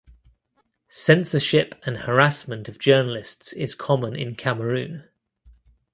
Censorship 0.87 1.75
and 1.85 1.95
harassment 1.95 2.67
of 2.67 2.79
journalists 2.79 3.53
is 3.53 3.75
common 3.75 4.15
in 4.15 4.33
Cameroon. 4.33 5.07